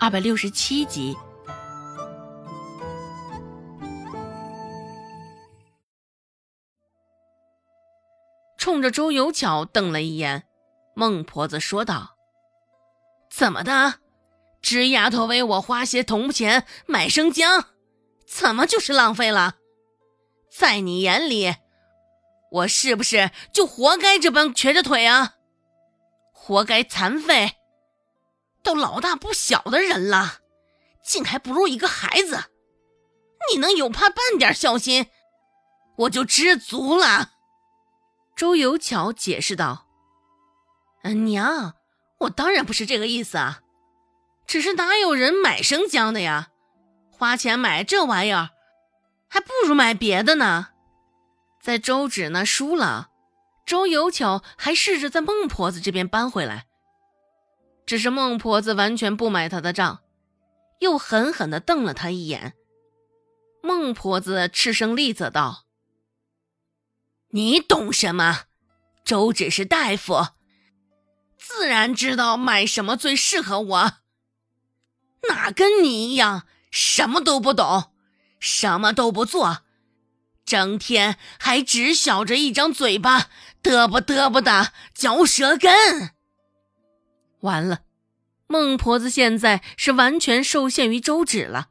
[0.00, 1.16] 二百六十七集。
[8.58, 10.44] 冲着周有巧瞪了一眼，
[10.94, 12.16] 孟婆子说道
[13.30, 13.94] ：“怎么的？
[14.62, 17.66] 纸丫头为我花些铜钱买生姜，
[18.26, 19.56] 怎么就是浪费了？
[20.50, 21.56] 在你眼里，
[22.50, 25.34] 我是不是就活该这般瘸着腿啊？
[26.32, 27.52] 活该残废？
[28.64, 30.40] 都老大不小的人了，
[31.04, 32.44] 竟还不如一个孩子？
[33.52, 35.06] 你能有怕半点孝心，
[35.98, 37.32] 我就知足了。”
[38.34, 39.86] 周有巧解释道
[41.04, 41.74] ：“娘，
[42.20, 43.60] 我当然不是这个意思啊，
[44.46, 46.48] 只是哪有人买生姜的呀？
[47.12, 48.50] 花钱买这玩意儿，
[49.28, 50.70] 还不如买别的呢。
[51.62, 53.10] 在周芷那输了，
[53.64, 56.66] 周有巧还试着在孟婆子这边扳回来，
[57.86, 60.00] 只是孟婆子完全不买他的账，
[60.80, 62.54] 又狠狠地瞪了他一眼。
[63.62, 65.64] 孟婆子嗤声厉责道。”
[67.30, 68.42] 你懂什么？
[69.04, 70.28] 周芷是大夫，
[71.36, 73.92] 自然知道买什么最适合我。
[75.28, 77.92] 哪跟你一样，什么都不懂，
[78.38, 79.62] 什么都不做，
[80.46, 83.28] 整天还只晓着一张嘴巴，
[83.62, 86.14] 嘚啵嘚啵的嚼舌根。
[87.44, 87.80] 完了，
[88.46, 91.68] 孟婆子现在是完全受限于周芷了，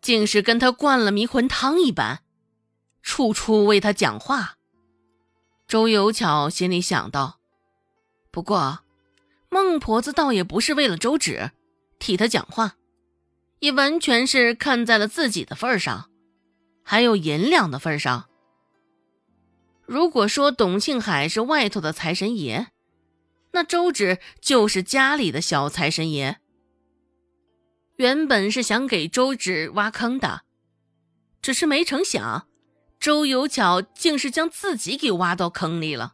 [0.00, 2.20] 竟是跟他灌了迷魂汤一般。
[3.02, 4.56] 处处为他讲话，
[5.66, 7.38] 周有巧心里想到。
[8.30, 8.80] 不过，
[9.50, 11.52] 孟婆子倒也不是为了周芷
[11.98, 12.76] 替他讲话，
[13.60, 16.10] 也完全是看在了自己的份上，
[16.82, 18.28] 还有银两的份上。
[19.86, 22.68] 如果说董庆海是外头的财神爷，
[23.58, 26.38] 那周芷就是家里的小财神爷。
[27.96, 30.42] 原本是想给周芷挖坑的，
[31.42, 32.46] 只是没成想。
[33.00, 36.12] 周有巧竟是将自己给挖到坑里了。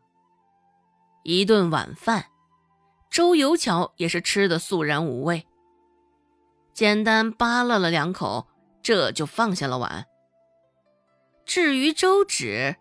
[1.23, 2.29] 一顿晚饭，
[3.11, 5.47] 周有巧也是吃的肃然无味，
[6.73, 8.49] 简单扒拉了两口，
[8.83, 10.07] 这就放下了碗。
[11.45, 12.77] 至于周芷，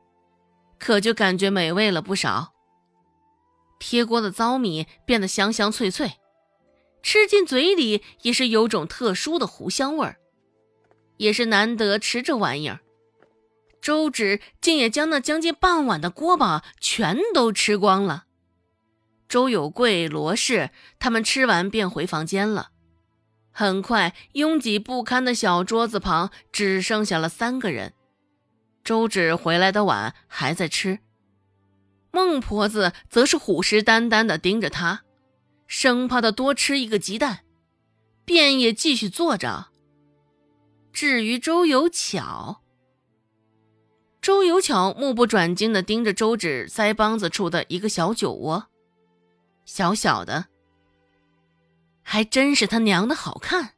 [0.79, 2.52] 可就感觉美味了不少。
[3.83, 6.13] 贴锅的糟米变得香香脆脆，
[7.01, 10.15] 吃进嘴里也是有种特殊的糊香味儿，
[11.17, 12.79] 也是难得吃这玩意儿。
[13.81, 18.23] 周芷竟也将那将近半碗的锅巴全都吃光了。
[19.27, 22.69] 周有贵、罗氏他们吃完便回房间了。
[23.51, 27.93] 很快，拥挤不堪的小桌子旁只剩下了三个人。
[28.81, 30.99] 周芷回来的晚，还在吃。
[32.15, 35.01] 孟婆子则是虎视眈眈地盯着他，
[35.65, 37.39] 生怕他多吃一个鸡蛋，
[38.23, 39.69] 便也继续坐着。
[40.91, 42.61] 至于周有巧，
[44.21, 48.67] 周有巧目不转睛地盯着周芷腮帮子处的一个小酒窝，
[49.65, 50.45] 小小的，
[52.03, 53.73] 还真是他娘的好看。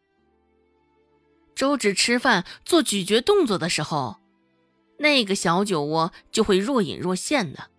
[1.56, 4.18] 周芷吃饭做咀嚼动作的时候，
[5.00, 7.70] 那个小酒窝就会若隐若现的。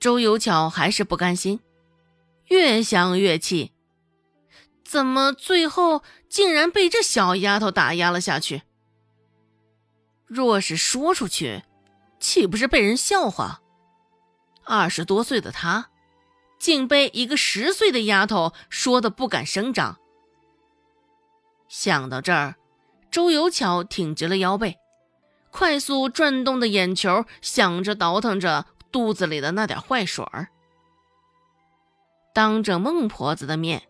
[0.00, 1.60] 周有巧还是不甘心，
[2.46, 3.72] 越想越气，
[4.82, 8.62] 怎么最后竟然被这小丫头打压了下去？
[10.26, 11.64] 若是说出去，
[12.18, 13.60] 岂不是被人笑话？
[14.64, 15.90] 二十多岁的他，
[16.58, 19.98] 竟被一个十岁的丫头说的不敢声张。
[21.68, 22.54] 想到这儿，
[23.10, 24.78] 周有巧挺直了腰背，
[25.50, 30.48] 快速转动的眼球想着倒腾着肚子里的那点坏水儿。
[32.32, 33.88] 当着孟婆子的面，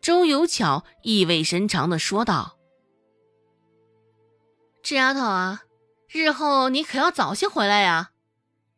[0.00, 2.56] 周有巧意味深长的说道。
[4.82, 5.62] 这丫头啊，
[6.08, 8.10] 日后你可要早些回来呀！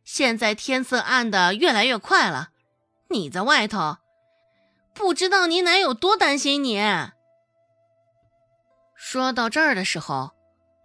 [0.03, 2.49] 现在天色暗的越来越快了，
[3.11, 3.99] 你在外头，
[4.93, 6.81] 不知道你奶有多担心你。
[8.97, 10.33] 说到这儿的时候，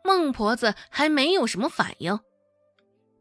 [0.03, 2.19] 孟婆子还没有什么反应，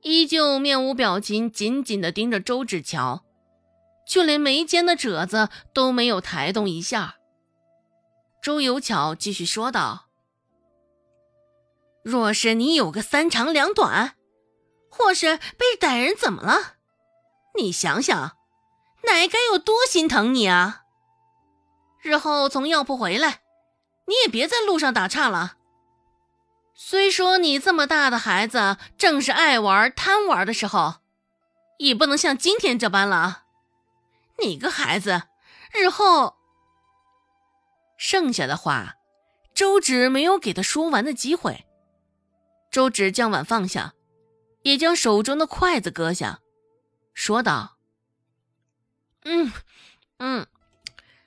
[0.05, 3.25] 依旧面无表情，紧紧的盯着周芷乔，
[4.07, 7.17] 就连眉间的褶子都没有抬动一下。
[8.43, 10.11] 周有巧继续说道。
[12.03, 14.17] 若是你有个三长两短，
[14.91, 16.75] 或是被歹人怎么了，
[17.57, 18.37] 你想想，
[19.09, 20.83] 奶该有多心疼你啊！
[22.03, 23.41] 日后从药铺回来，
[24.07, 25.57] 你也别在路上打岔了。
[26.77, 30.97] 虽说你这么大的孩子，正是爱玩贪玩的时候，
[31.79, 33.45] 也不能像今天这般了。
[34.43, 35.23] 你个孩子，
[35.73, 36.35] 日后
[37.97, 38.97] 剩下的话，
[39.55, 41.65] 周芷没有给他说完的机会。
[42.73, 43.95] 周芷将碗放下，
[44.63, 46.41] 也将手中的筷子搁下，
[47.15, 47.77] 说道
[49.23, 49.53] ：“嗯，
[50.19, 50.49] 嗯，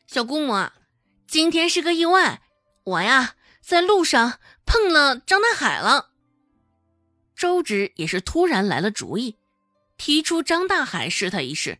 [0.06, 0.70] 小姑母，
[1.26, 2.42] 今天是个意外，
[2.84, 6.12] 我呀在路上碰了张大海了。”
[7.36, 9.38] 周芷也是突然来了主意，
[9.98, 11.80] 提出张大海试他一试。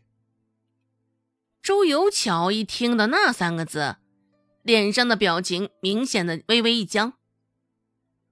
[1.62, 3.96] 周有巧一听到那三个字，
[4.62, 7.14] 脸上的表情明显的微微一僵。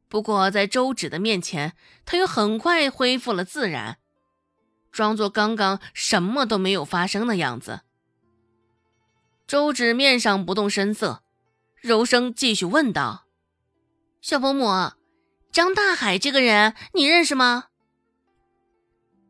[0.09, 3.99] 不过在周芷的面前，他又很快恢复了自然，
[4.93, 7.81] 装作刚刚什么都没有发生的样子。
[9.49, 11.25] 周芷面上不动声色，
[11.81, 13.26] 柔声继续问道
[14.21, 14.93] ：“小伯母，
[15.53, 17.67] 张大海这个人你认识吗？”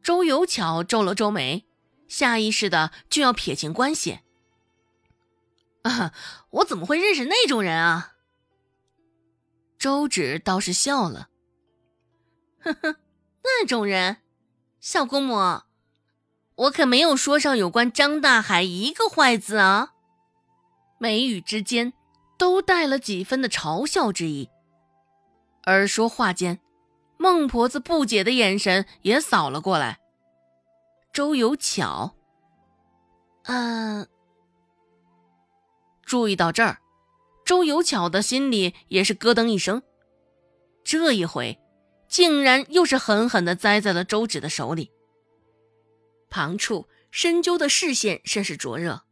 [0.03, 1.67] 周有巧皱了皱眉。
[2.09, 4.21] 下意识的就要撇清关系。
[5.83, 6.13] 啊，
[6.51, 8.13] 我怎么会认识那种人啊？
[9.77, 11.29] 周芷倒是笑了，
[12.61, 12.97] 呵呵，
[13.43, 14.19] 那种人，
[14.81, 15.63] 小姑母，
[16.55, 19.93] 我可没有说上有关张大海一个坏字啊。
[20.99, 21.93] 眉宇之间
[22.39, 24.49] 都带了几分的嘲笑之意，
[25.67, 26.61] 而说话间，
[27.19, 29.99] 孟婆子不解的眼神也扫了过来。
[31.13, 32.15] 周有巧，
[33.43, 34.07] 嗯，
[36.05, 36.79] 注意到这儿，
[37.45, 39.83] 周有巧的心里也是咯噔一声。
[40.85, 41.59] 这一回，
[42.07, 44.93] 竟然又是狠狠的栽在了周芷的手里。
[46.31, 49.03] 旁处深究的视线甚是灼热，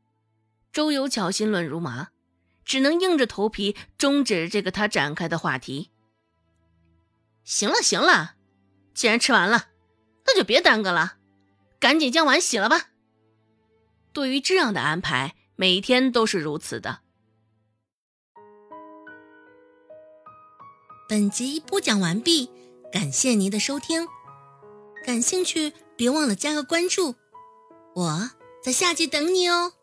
[0.72, 2.10] 周有巧心乱如麻，
[2.64, 5.90] 只能硬着头皮终止这个他展开的话题。
[7.44, 8.36] 行了行了，
[8.94, 9.68] 既然吃完了，
[10.26, 11.18] 那就别耽搁了。
[11.78, 12.88] 赶紧将碗洗了吧。
[14.12, 17.00] 对于这样的安排，每一天都是如此的。
[21.06, 22.50] 本集播讲完毕，
[22.90, 24.08] 感谢您的收听。
[25.04, 27.16] 感兴趣，别忘了加个关注，
[27.94, 28.30] 我
[28.62, 29.74] 在下集等你哦。